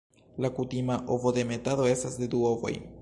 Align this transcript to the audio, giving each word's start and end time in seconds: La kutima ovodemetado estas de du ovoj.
La 0.45 0.49
kutima 0.59 0.95
ovodemetado 1.15 1.85
estas 1.93 2.17
de 2.23 2.31
du 2.33 2.41
ovoj. 2.55 2.73